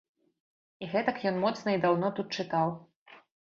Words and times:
І 0.85 0.89
гэтак 0.93 1.21
ён 1.31 1.37
моцна 1.45 1.69
і 1.77 1.81
даўно 1.87 2.13
тут 2.21 2.27
чытаў! 2.41 2.77